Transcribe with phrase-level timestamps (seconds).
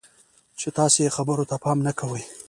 [0.59, 2.23] چې تاسې یې خبرو ته پام نه کوئ.